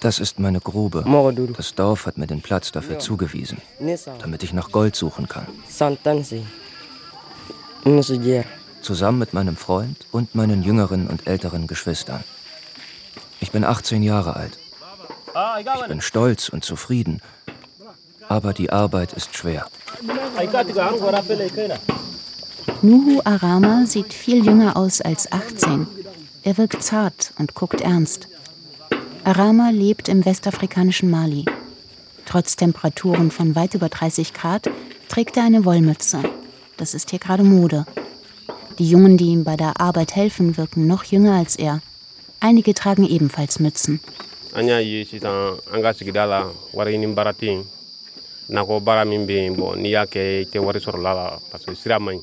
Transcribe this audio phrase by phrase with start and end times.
[0.00, 1.04] Das ist meine Grube.
[1.56, 3.58] Das Dorf hat mir den Platz dafür zugewiesen,
[4.20, 5.46] damit ich nach Gold suchen kann.
[8.82, 12.22] Zusammen mit meinem Freund und meinen jüngeren und älteren Geschwistern.
[13.40, 14.58] Ich bin 18 Jahre alt.
[15.60, 17.20] Ich bin stolz und zufrieden,
[18.28, 19.66] aber die Arbeit ist schwer.
[22.82, 25.86] Nuhu Arama sieht viel jünger aus als 18.
[26.42, 28.28] Er wirkt zart und guckt ernst.
[29.28, 31.44] Arama lebt im westafrikanischen Mali.
[32.24, 34.70] Trotz Temperaturen von weit über 30 Grad
[35.10, 36.22] trägt er eine Wollmütze.
[36.78, 37.84] Das ist hier gerade Mode.
[38.78, 41.82] Die Jungen, die ihm bei der Arbeit helfen, wirken noch jünger als er.
[42.40, 44.00] Einige tragen ebenfalls Mützen.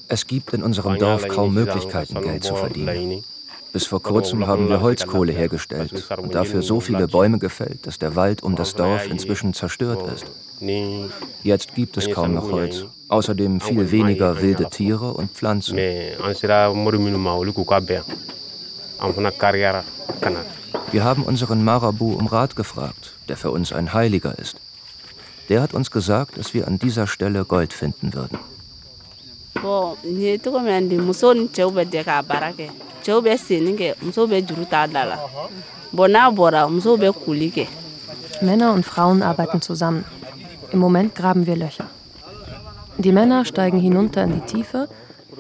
[0.08, 3.23] Es gibt in unserem Dorf kaum Möglichkeiten, Geld zu verdienen.
[3.76, 8.16] Bis vor kurzem haben wir Holzkohle hergestellt und dafür so viele Bäume gefällt, dass der
[8.16, 10.26] Wald um das Dorf inzwischen zerstört ist.
[11.44, 15.76] Jetzt gibt es kaum noch Holz, außerdem viel weniger wilde Tiere und Pflanzen.
[20.92, 24.56] Wir haben unseren Marabu um Rat gefragt, der für uns ein Heiliger ist.
[25.50, 28.40] Der hat uns gesagt, dass wir an dieser Stelle Gold finden würden.
[38.42, 40.06] Männer und Frauen arbeiten zusammen.
[40.72, 41.88] Im Moment graben wir Löcher.
[42.97, 44.88] Die Männer steigen hinunter in die Tiefe,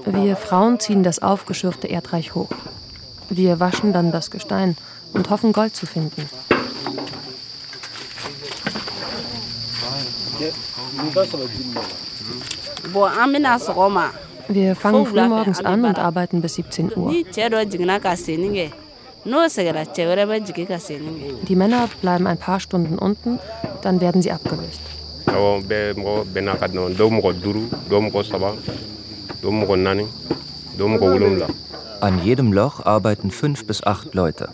[0.05, 2.49] wir Frauen ziehen das aufgeschürfte Erdreich hoch.
[3.29, 4.77] Wir waschen dann das Gestein
[5.13, 6.29] und hoffen, Gold zu finden.
[14.47, 17.13] Wir fangen frühmorgens an und arbeiten bis 17 Uhr.
[21.47, 23.39] Die Männer bleiben ein paar Stunden unten,
[23.81, 24.81] dann werden sie abgelöst.
[32.01, 34.49] An jedem Loch arbeiten fünf bis acht Leute.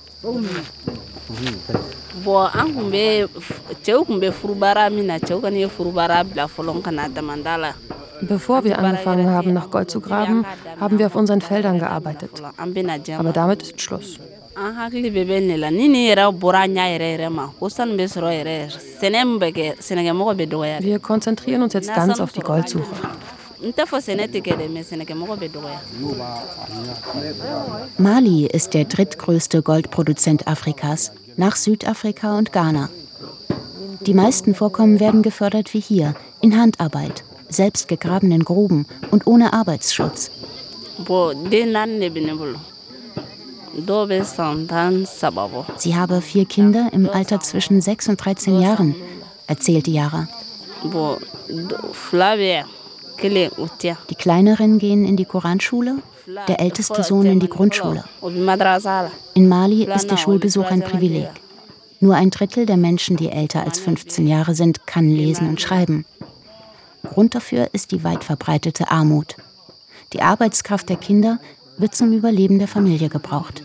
[8.21, 10.45] Bevor wir angefangen haben, nach Gold zu graben,
[10.79, 12.41] haben wir auf unseren Feldern gearbeitet.
[13.17, 14.19] Aber damit ist Schluss.
[20.79, 22.95] Wir konzentrieren uns jetzt ganz auf die Goldsuche.
[27.97, 32.89] Mali ist der drittgrößte Goldproduzent Afrikas, nach Südafrika und Ghana.
[34.01, 40.31] Die meisten Vorkommen werden gefördert wie hier, in Handarbeit, selbst gegrabenen Gruben und ohne Arbeitsschutz.
[45.77, 48.95] Sie habe vier Kinder im Alter zwischen 6 und 13 Jahren,
[49.47, 50.27] erzählt Yara.
[54.09, 55.97] Die kleineren gehen in die Koranschule,
[56.47, 58.03] der älteste Sohn in die Grundschule.
[59.33, 61.29] In Mali ist der Schulbesuch ein Privileg.
[61.99, 66.05] Nur ein Drittel der Menschen, die älter als 15 Jahre sind, kann lesen und schreiben.
[67.03, 69.35] Grund dafür ist die weit verbreitete Armut.
[70.13, 71.39] Die Arbeitskraft der Kinder
[71.77, 73.63] wird zum Überleben der Familie gebraucht.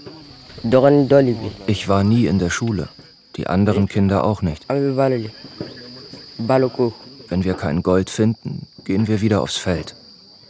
[1.66, 2.88] Ich war nie in der Schule,
[3.36, 4.66] die anderen Kinder auch nicht.
[7.28, 9.94] Wenn wir kein Gold finden, gehen wir wieder aufs Feld.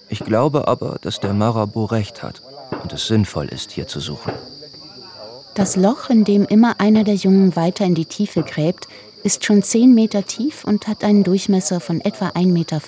[0.08, 2.42] Ich glaube aber, dass der Marabu recht hat
[2.82, 4.32] und es sinnvoll ist, hier zu suchen.
[5.54, 8.88] Das Loch, in dem immer einer der Jungen weiter in die Tiefe gräbt,
[9.26, 12.80] ist schon 10 Meter tief und hat einen Durchmesser von etwa 1,50 Meter.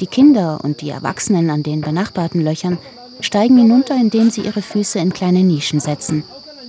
[0.00, 2.76] Die Kinder und die Erwachsenen an den benachbarten Löchern
[3.20, 6.24] steigen hinunter, indem sie ihre Füße in kleine Nischen setzen,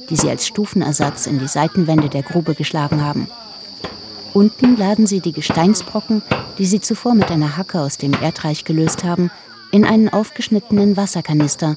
[0.09, 3.27] die sie als Stufenersatz in die Seitenwände der Grube geschlagen haben.
[4.33, 6.21] Unten laden sie die Gesteinsbrocken,
[6.57, 9.31] die sie zuvor mit einer Hacke aus dem Erdreich gelöst haben,
[9.73, 11.75] in einen aufgeschnittenen Wasserkanister.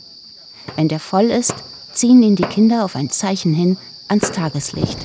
[0.77, 1.57] Wenn der voll ist,
[1.93, 4.99] ziehen ihn die Kinder auf ein Zeichen hin ans Tageslicht.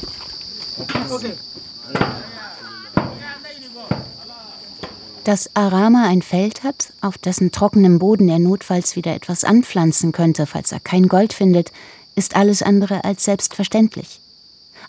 [5.23, 10.45] Dass Arama ein Feld hat, auf dessen trockenem Boden er notfalls wieder etwas anpflanzen könnte,
[10.45, 11.71] falls er kein Gold findet,
[12.15, 14.21] ist alles andere als selbstverständlich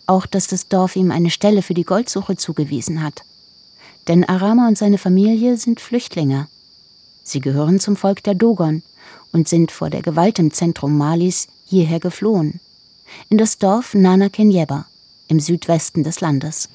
[0.06, 3.22] auch dass das Dorf ihm eine Stelle für die Goldsuche zugewiesen hat.
[4.08, 6.48] Denn Arama und seine Familie sind Flüchtlinge.
[7.22, 8.82] Sie gehören zum Volk der Dogon
[9.32, 12.60] und sind vor der Gewalt im Zentrum Malis hierher geflohen.
[13.28, 14.86] In das Dorf Nana Kenyeba
[15.32, 16.68] im Südwesten des Landes.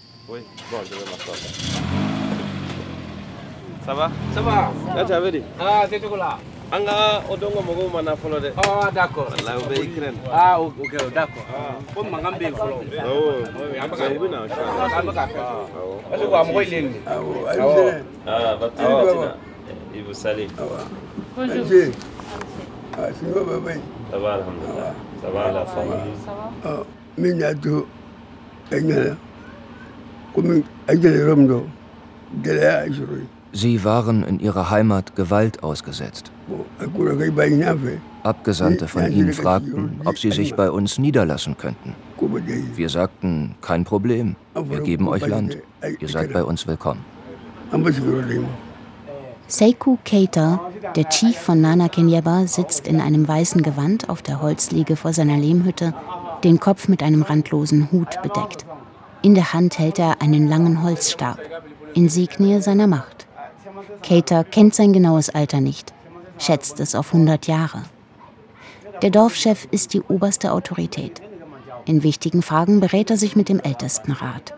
[27.19, 27.87] Min y'a to
[33.53, 36.31] Sie waren in ihrer Heimat Gewalt ausgesetzt.
[38.23, 41.95] Abgesandte von ihnen fragten, ob sie sich bei uns niederlassen könnten.
[42.75, 45.57] Wir sagten, kein Problem, wir geben euch Land,
[45.99, 47.05] ihr seid bei uns willkommen.
[49.49, 50.59] Seiku Keita,
[50.97, 55.37] der Chief von Nana Kenyaba, sitzt in einem weißen Gewand auf der Holzliege vor seiner
[55.37, 55.93] Lehmhütte,
[56.43, 58.65] den Kopf mit einem randlosen Hut bedeckt.
[59.21, 61.39] In der Hand hält er einen langen Holzstab,
[61.93, 63.27] Insignie seiner Macht.
[64.03, 65.93] Cater kennt sein genaues Alter nicht,
[66.37, 67.83] schätzt es auf 100 Jahre.
[69.01, 71.21] Der Dorfchef ist die oberste Autorität.
[71.85, 74.53] In wichtigen Fragen berät er sich mit dem Ältestenrat.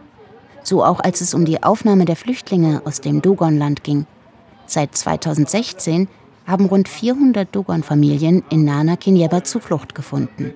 [0.63, 4.05] So auch als es um die Aufnahme der Flüchtlinge aus dem Dogonland ging.
[4.65, 6.07] Seit 2016
[6.45, 10.53] haben rund 400 Dogon-Familien in Nana Kinyeba Zuflucht gefunden.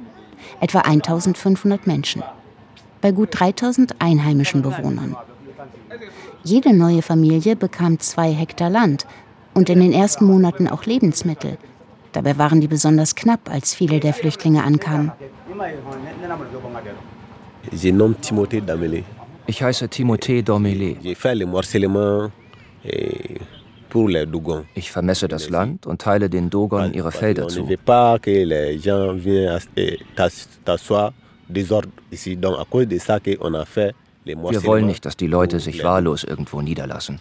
[0.60, 2.24] Etwa 1500 Menschen.
[3.02, 5.16] Bei gut 3000 einheimischen Bewohnern.
[6.44, 9.06] Jede neue Familie bekam zwei Hektar Land
[9.54, 11.58] und in den ersten Monaten auch Lebensmittel.
[12.12, 15.12] Dabei waren die besonders knapp, als viele der Flüchtlinge ankamen.
[19.46, 20.96] Ich heiße Timothée Domele.
[24.76, 27.68] Ich vermesse das Land und teile den Dogon ihre Felder zu.
[34.26, 37.20] Wir wollen nicht, dass die Leute sich wahllos irgendwo niederlassen.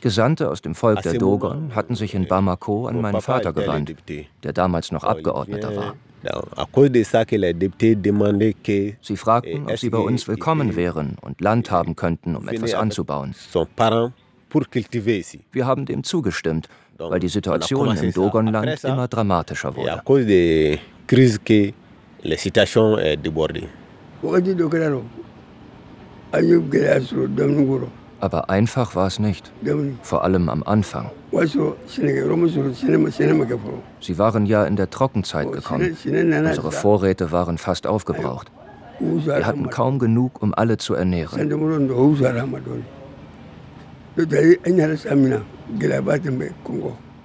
[0.00, 3.94] Gesandte aus dem Volk der Dogon hatten sich in Bamako an meinen Vater gewandt,
[4.44, 5.94] der damals noch Abgeordneter war.
[9.00, 13.34] Sie fragten, ob sie bei uns willkommen wären und Land haben könnten, um etwas anzubauen.
[15.52, 20.02] Wir haben dem zugestimmt, weil die Situation im Dogonland immer dramatischer wurde.
[22.36, 23.68] Situation est débordée.
[28.22, 29.50] Aber einfach war es nicht,
[30.02, 31.10] vor allem am Anfang.
[34.00, 35.96] Sie waren ja in der Trockenzeit gekommen.
[36.04, 38.48] Unsere Vorräte waren fast aufgebraucht.
[39.00, 41.50] Wir hatten kaum genug, um alle zu ernähren.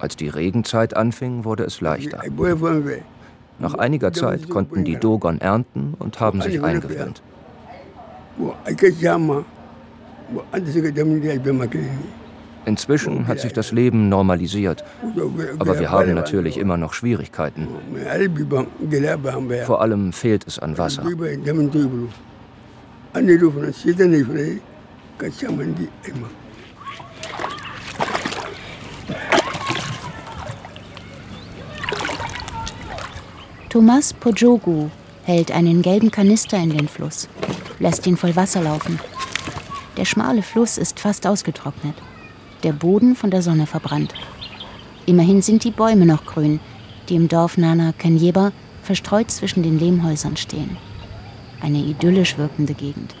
[0.00, 2.22] Als die Regenzeit anfing, wurde es leichter.
[3.60, 7.22] Nach einiger Zeit konnten die Dogon ernten und haben sich eingewöhnt.
[12.64, 14.84] Inzwischen hat sich das Leben normalisiert,
[15.58, 17.66] aber wir haben natürlich immer noch Schwierigkeiten.
[19.64, 21.04] Vor allem fehlt es an Wasser.
[33.70, 34.88] Thomas Pojogu
[35.24, 37.28] hält einen gelben Kanister in den Fluss,
[37.78, 38.98] lässt ihn voll Wasser laufen.
[39.98, 41.96] Der schmale Fluss ist fast ausgetrocknet,
[42.62, 44.14] der Boden von der Sonne verbrannt.
[45.06, 46.60] Immerhin sind die Bäume noch grün,
[47.08, 48.52] die im Dorf Nana Kenyeba
[48.84, 50.76] verstreut zwischen den Lehmhäusern stehen.
[51.60, 53.16] Eine idyllisch wirkende Gegend.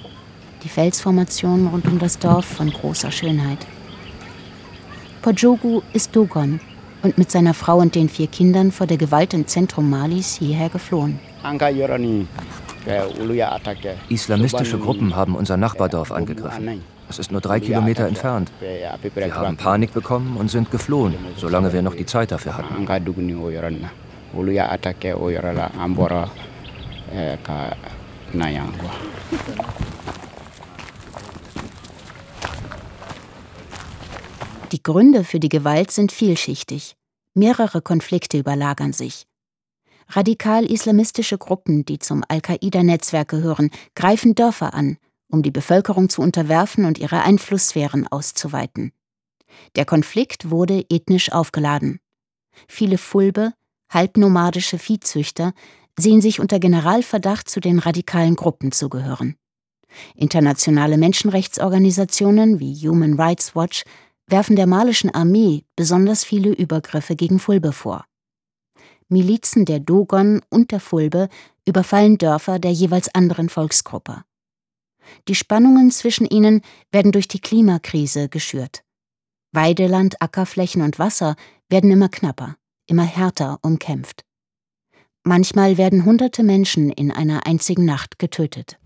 [0.62, 3.66] Die Felsformation rund um das Dorf von großer Schönheit.
[5.20, 6.60] Pojogu ist Dogon,
[7.02, 10.68] und mit seiner Frau und den vier Kindern vor der Gewalt im Zentrum Malis hierher
[10.68, 11.18] geflohen.
[14.08, 16.82] Islamistische Gruppen haben unser Nachbardorf angegriffen.
[17.08, 18.50] Es ist nur drei Kilometer entfernt.
[18.60, 22.86] Wir haben Panik bekommen und sind geflohen, solange wir noch die Zeit dafür hatten.
[34.72, 36.94] Die Gründe für die Gewalt sind vielschichtig.
[37.32, 39.27] Mehrere Konflikte überlagern sich.
[40.10, 44.96] Radikal-islamistische Gruppen, die zum Al-Qaida-Netzwerk gehören, greifen Dörfer an,
[45.28, 48.92] um die Bevölkerung zu unterwerfen und ihre Einflusssphären auszuweiten.
[49.76, 52.00] Der Konflikt wurde ethnisch aufgeladen.
[52.68, 53.52] Viele Fulbe,
[53.90, 55.52] halbnomadische Viehzüchter,
[55.98, 59.36] sehen sich unter Generalverdacht zu den radikalen Gruppen zu gehören.
[60.14, 63.84] Internationale Menschenrechtsorganisationen wie Human Rights Watch
[64.26, 68.04] werfen der malischen Armee besonders viele Übergriffe gegen Fulbe vor.
[69.08, 71.28] Milizen der Dogon und der Fulbe
[71.66, 74.24] überfallen Dörfer der jeweils anderen Volksgruppe.
[75.28, 76.62] Die Spannungen zwischen ihnen
[76.92, 78.82] werden durch die Klimakrise geschürt.
[79.52, 81.36] Weideland, Ackerflächen und Wasser
[81.70, 84.24] werden immer knapper, immer härter umkämpft.
[85.24, 88.78] Manchmal werden hunderte Menschen in einer einzigen Nacht getötet.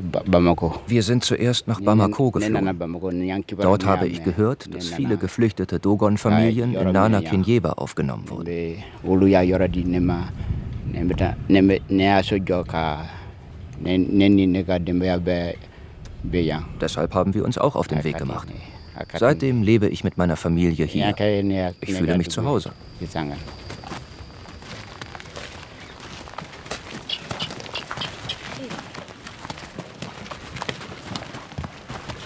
[0.00, 2.78] Äh, wir sind zuerst nach Bamako geflogen.
[3.58, 8.82] Dort habe ich gehört, dass viele geflüchtete Dogon-Familien in Nana Kinyeba aufgenommen wurden.
[16.80, 18.48] Deshalb haben wir uns auch auf den Weg gemacht.
[19.16, 21.14] Seitdem lebe ich mit meiner Familie hier.
[21.80, 22.72] Ich fühle mich zu Hause.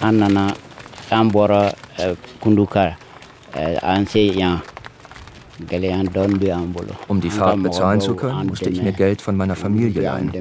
[0.05, 0.53] An nana
[1.11, 1.73] an bɔra
[2.41, 2.97] kunduka
[3.83, 4.61] an se yan
[7.09, 10.33] Um die Fahrt bezahlen zu können, musste ich mir Geld von meiner Familie leihen.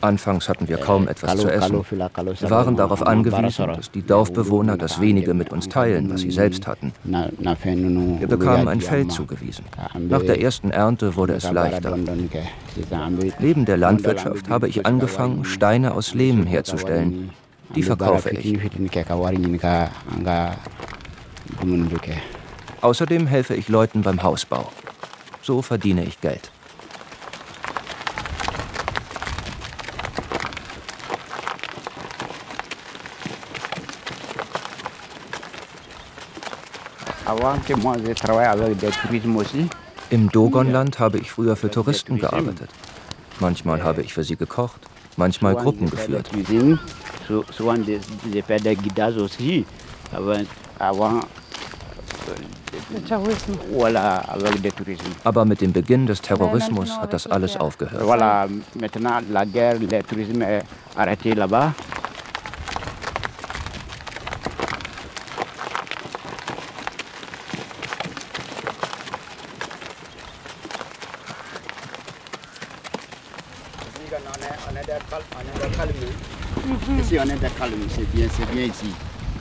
[0.00, 1.84] Anfangs hatten wir kaum etwas zu essen.
[1.90, 6.66] Wir waren darauf angewiesen, dass die Dorfbewohner das wenige mit uns teilen, was sie selbst
[6.66, 6.92] hatten.
[7.04, 9.64] Wir bekamen ein Feld zugewiesen.
[10.08, 11.98] Nach der ersten Ernte wurde es leichter.
[13.40, 17.30] Neben der Landwirtschaft habe ich angefangen, Steine aus Lehm herzustellen.
[17.74, 18.58] Die verkaufe ich.
[22.80, 24.72] Außerdem helfe ich Leuten beim Hausbau.
[25.42, 26.50] So verdiene ich Geld.
[40.10, 42.70] Im Dogonland habe ich früher für Touristen gearbeitet.
[43.40, 44.80] Manchmal habe ich für sie gekocht,
[45.16, 46.30] manchmal Gruppen geführt.
[55.24, 58.02] Aber mit dem Beginn des Terrorismus hat das alles aufgehört.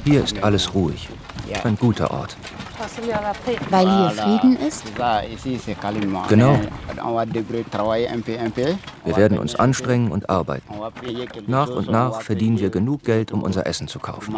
[0.05, 1.09] Hier ist alles ruhig.
[1.63, 2.37] Ein guter Ort.
[3.69, 4.83] Weil hier Frieden ist?
[6.29, 6.59] Genau.
[9.05, 10.67] Wir werden uns anstrengen und arbeiten.
[11.47, 14.33] Nach und nach verdienen wir genug Geld, um unser Essen zu kaufen.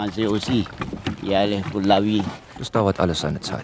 [2.58, 3.64] Das dauert alles seine Zeit.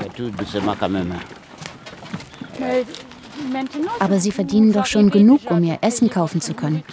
[3.99, 6.83] Aber Sie verdienen doch schon genug, um Ihr Essen kaufen zu können.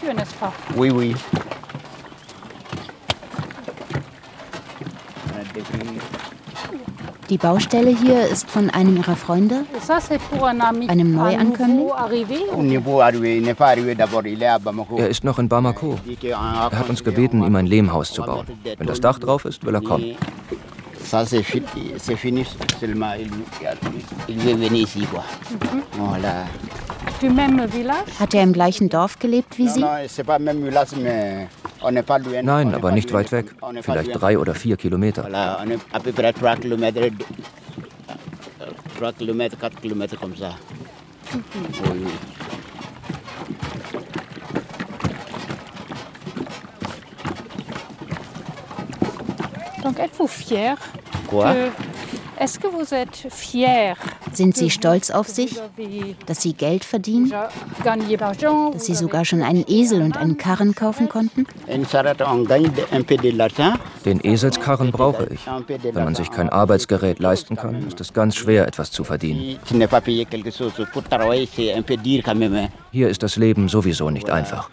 [7.30, 9.64] Die Baustelle hier ist von einem Ihrer Freunde,
[10.88, 11.88] einem Neuankömmling.
[14.98, 15.98] Er ist noch in Bamako.
[16.22, 18.46] Er hat uns gebeten, ihm ein Lehmhaus zu bauen.
[18.76, 20.14] Wenn das Dach drauf ist, will er kommen.
[21.04, 22.46] Ça, c'est fini
[22.80, 23.12] seulement.
[24.28, 25.24] Il veut venir ici, quoi.
[25.50, 25.82] Mhm.
[25.98, 26.46] Voilà.
[28.18, 29.84] Hat er im gleichen Dorf gelebt wie Sie?
[32.42, 33.54] Nein, aber nicht weit weg.
[33.82, 35.28] Vielleicht drei oder vier Kilometer.
[49.82, 50.76] Donc êtes-vous fier
[51.28, 51.70] Quoi?
[54.32, 55.54] Sind Sie stolz auf sich,
[56.26, 57.32] dass Sie Geld verdienen,
[57.84, 61.46] dass Sie sogar schon einen Esel und einen Karren kaufen konnten?
[64.04, 65.46] Den Eselskarren brauche ich.
[65.92, 69.58] Wenn man sich kein Arbeitsgerät leisten kann, ist es ganz schwer, etwas zu verdienen.
[72.92, 74.68] Hier ist das Leben sowieso nicht einfach.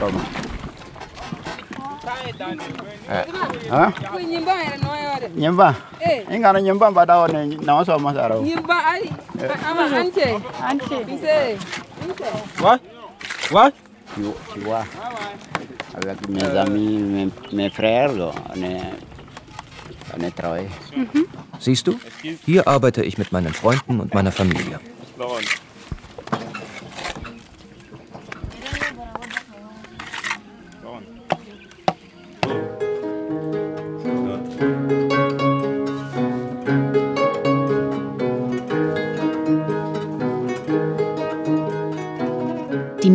[0.00, 0.39] ha
[5.36, 5.74] nyimba
[6.30, 8.42] ingana nyimba mbada one na so masaro.
[8.42, 9.10] Nyimba ai.
[9.70, 10.26] Ama anche
[10.62, 11.58] anche ise
[12.60, 12.80] what
[13.50, 13.74] what
[14.14, 14.84] tu tu vois
[15.94, 18.12] avec mes amis mes, mes frères
[18.54, 18.82] on est
[20.16, 20.68] on est travaillé
[21.60, 21.98] Siehst du?
[22.46, 24.80] Hier arbeite ich mit meinen Freunden und meiner Familie.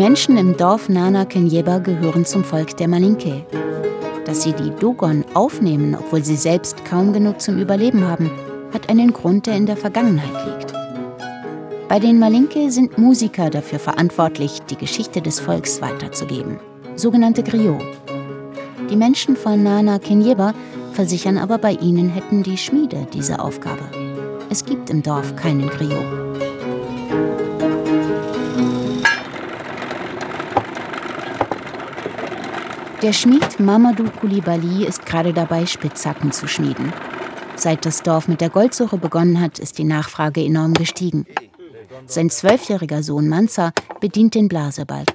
[0.08, 3.44] Menschen im Dorf Nana Kenyeba gehören zum Volk der Malinke.
[4.24, 8.30] Dass sie die Dogon aufnehmen, obwohl sie selbst kaum genug zum Überleben haben,
[8.72, 10.74] hat einen Grund, der in der Vergangenheit liegt.
[11.90, 16.60] Bei den Malinke sind Musiker dafür verantwortlich, die Geschichte des Volks weiterzugeben,
[16.96, 17.84] sogenannte Griots.
[18.92, 20.54] Die Menschen von Nana Kenyeba
[20.92, 23.82] versichern aber, bei ihnen hätten die Schmiede diese Aufgabe.
[24.52, 26.25] Es gibt im Dorf keinen Griot.
[33.06, 36.92] Der Schmied Mamadou Koulibaly ist gerade dabei, Spitzhacken zu schmieden.
[37.56, 41.28] Seit das Dorf mit der Goldsuche begonnen hat, ist die Nachfrage enorm gestiegen.
[42.08, 45.06] Sein zwölfjähriger Sohn Mansa bedient den Blaseball.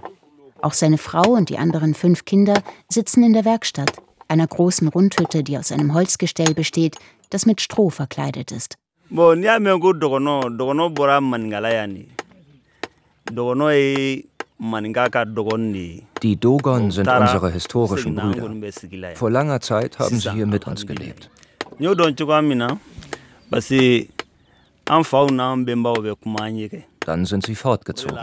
[0.63, 5.43] Auch seine Frau und die anderen fünf Kinder sitzen in der Werkstatt, einer großen Rundhütte,
[5.43, 6.95] die aus einem Holzgestell besteht,
[7.31, 8.77] das mit Stroh verkleidet ist.
[16.23, 19.17] Die Dogon sind unsere historischen Brüder.
[19.17, 21.31] Vor langer Zeit haben sie hier mit uns gelebt.
[27.01, 28.19] Dann sind sie fortgezogen.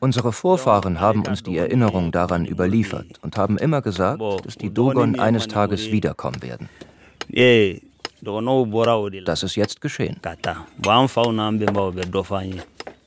[0.00, 5.18] Unsere Vorfahren haben uns die Erinnerung daran überliefert und haben immer gesagt, dass die Dogon
[5.18, 6.68] eines Tages wiederkommen werden.
[8.20, 10.20] Das ist jetzt geschehen.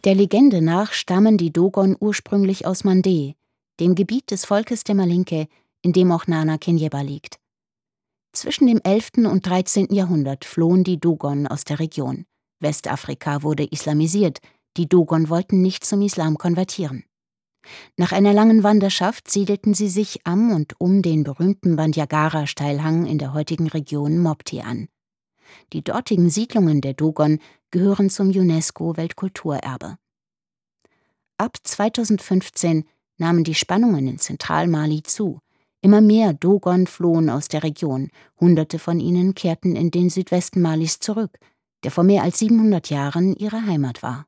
[0.04, 3.36] Der Legende nach stammen die Dogon ursprünglich aus Mandé,
[3.80, 5.48] dem Gebiet des Volkes der Malinke,
[5.82, 7.40] in dem auch Nana Kenyeba liegt.
[8.34, 9.26] Zwischen dem 11.
[9.30, 9.88] und 13.
[9.94, 12.26] Jahrhundert flohen die Dogon aus der Region.
[12.60, 14.40] Westafrika wurde islamisiert,
[14.78, 17.04] die Dogon wollten nicht zum Islam konvertieren.
[17.98, 23.34] Nach einer langen Wanderschaft siedelten sie sich am und um den berühmten Bandiagara-Steilhang in der
[23.34, 24.88] heutigen Region Mopti an.
[25.74, 27.40] Die dortigen Siedlungen der Dogon
[27.72, 29.98] gehören zum UNESCO-Weltkulturerbe.
[31.38, 32.86] Ab 2015
[33.18, 35.40] nahmen die Spannungen in Zentralmali zu.
[35.82, 38.10] Immer mehr Dogon flohen aus der Region.
[38.40, 41.38] Hunderte von ihnen kehrten in den Südwesten Malis zurück,
[41.84, 44.26] der vor mehr als 700 Jahren ihre Heimat war.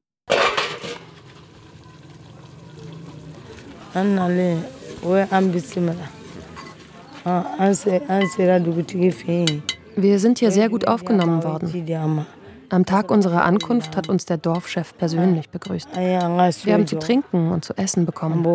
[10.02, 12.26] Wir sind hier sehr gut aufgenommen worden.
[12.70, 15.90] Am Tag unserer Ankunft hat uns der Dorfchef persönlich begrüßt.
[15.96, 18.46] Wir haben zu trinken und zu essen bekommen.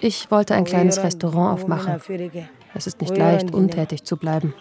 [0.00, 2.00] Ich wollte ein kleines Restaurant aufmachen.
[2.72, 4.54] Es ist nicht leicht, untätig zu bleiben.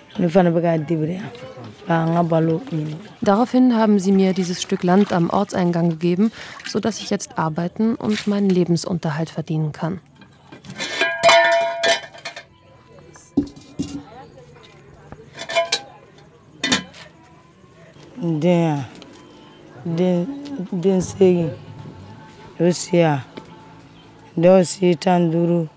[3.22, 6.32] Daraufhin haben sie mir dieses Stück Land am Ortseingang gegeben,
[6.68, 10.02] sodass ich jetzt arbeiten und meinen Lebensunterhalt verdienen kann.
[18.22, 18.86] Den,
[20.72, 21.52] den Segen,
[22.60, 23.24] Russia,
[24.36, 25.68] Dosi Tanduru.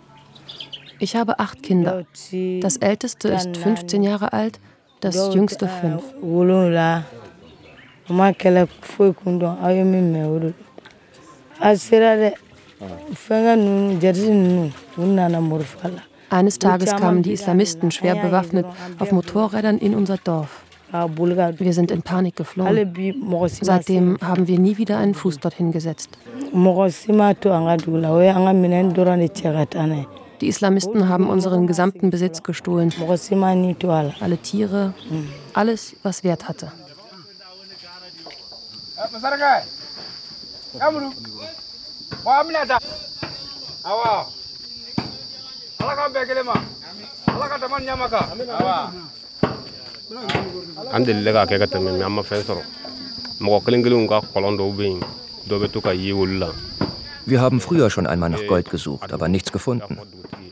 [0.99, 2.05] Ich habe acht Kinder.
[2.61, 4.59] Das älteste ist 15 Jahre alt,
[5.01, 6.03] das jüngste fünf.
[16.31, 18.67] Eines Tages kamen die Islamisten schwer bewaffnet
[18.99, 20.63] auf Motorrädern in unser Dorf.
[20.93, 22.69] Wir sind in Panik geflohen.
[23.61, 26.11] Seitdem haben wir nie wieder einen Fuß dorthin gesetzt.
[30.41, 32.93] Die Islamisten haben unseren gesamten Besitz gestohlen.
[34.21, 34.93] Alle Tiere,
[35.55, 36.73] alles, was Wert hatte.
[50.93, 52.63] An delila k'a kɛ ka tɛmɛ mɛ an ma fɛn sɔrɔ
[53.41, 55.01] mɔgɔ kelen kelenw ka kɔlɔn dɔw bɛ yen
[55.49, 56.51] dɔ bɛ to ka ye olu la
[57.25, 59.99] Wir haben früher schon einmal nach Gold gesucht, aber nichts gefunden.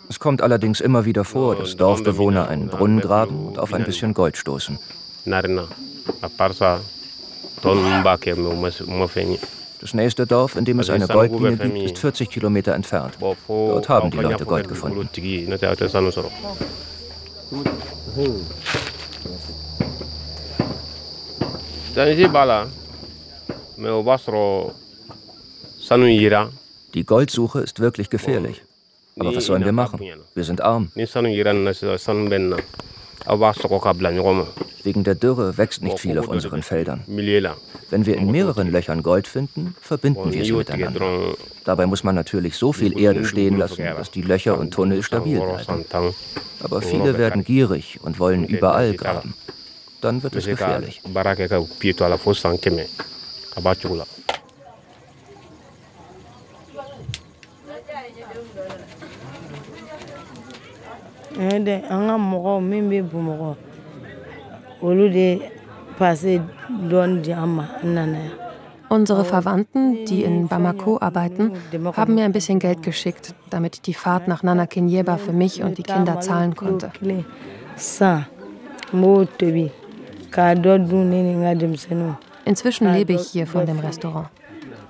[0.08, 4.14] Es kommt allerdings immer wieder vor, dass Dorfbewohner einen Brunnen graben und auf ein bisschen
[4.14, 4.78] Gold stoßen.
[9.80, 13.14] Das nächste Dorf, in dem es eine Goldmine gibt, ist 40 Kilometer entfernt.
[13.48, 15.08] Dort haben die Leute Gold gefunden.
[26.94, 28.62] Die Goldsuche ist wirklich gefährlich.
[29.18, 30.00] Aber was sollen wir machen?
[30.34, 30.92] Wir sind arm.
[34.82, 37.02] Wegen der Dürre wächst nicht viel auf unseren Feldern.
[37.90, 41.34] Wenn wir in mehreren Löchern Gold finden, verbinden wir sie miteinander.
[41.64, 45.38] Dabei muss man natürlich so viel Erde stehen lassen, dass die Löcher und Tunnel stabil
[45.40, 45.84] bleiben.
[46.62, 49.34] Aber viele werden gierig und wollen überall graben.
[50.00, 51.00] Dann wird es gefährlich.
[68.88, 71.52] Unsere Verwandten, die in Bamako arbeiten,
[71.96, 75.62] haben mir ein bisschen Geld geschickt, damit ich die Fahrt nach Nana Kinyeba für mich
[75.62, 76.90] und die Kinder zahlen konnte.
[82.44, 84.28] Inzwischen lebe ich hier von dem Restaurant.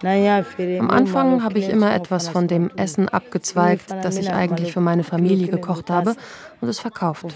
[0.02, 5.04] Am Anfang habe ich immer etwas von dem Essen abgezweigt, das ich eigentlich für meine
[5.04, 6.16] Familie gekocht habe,
[6.60, 7.26] und es verkauft.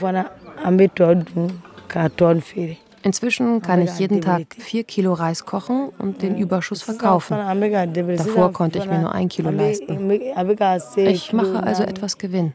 [3.04, 7.36] Inzwischen kann ich jeden Tag vier Kilo Reis kochen und den Überschuss verkaufen.
[8.16, 10.10] Davor konnte ich mir nur ein Kilo leisten.
[10.96, 12.54] Ich mache also etwas Gewinn.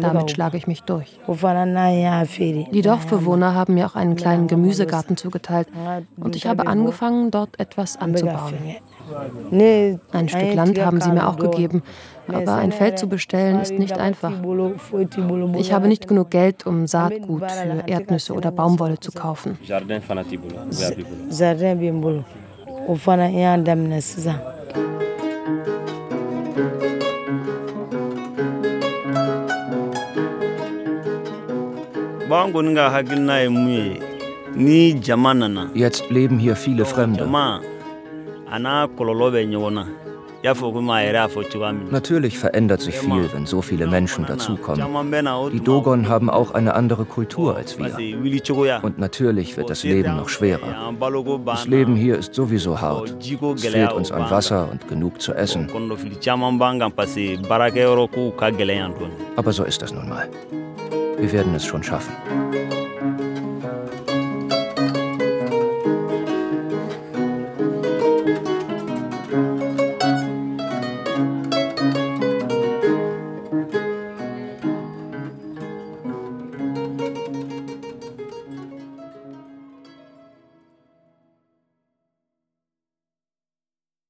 [0.00, 1.18] Damit schlage ich mich durch.
[1.26, 5.68] Die Dorfbewohner haben mir auch einen kleinen Gemüsegarten zugeteilt
[6.18, 8.54] und ich habe angefangen, dort etwas anzubauen.
[10.12, 11.82] Ein Stück Land haben sie mir auch gegeben,
[12.28, 14.32] aber ein Feld zu bestellen ist nicht einfach.
[15.58, 19.58] Ich habe nicht genug Geld, um Saatgut für Erdnüsse oder Baumwolle zu kaufen.
[35.74, 37.26] Jetzt leben hier viele Fremde.
[41.90, 44.86] Natürlich verändert sich viel, wenn so viele Menschen dazukommen.
[45.52, 47.96] Die Dogon haben auch eine andere Kultur als wir.
[48.82, 50.94] Und natürlich wird das Leben noch schwerer.
[51.44, 53.14] Das Leben hier ist sowieso hart.
[53.20, 55.68] Es fehlt uns an Wasser und genug zu essen.
[59.36, 60.28] Aber so ist das nun mal.
[61.18, 62.14] Wir werden es schon schaffen.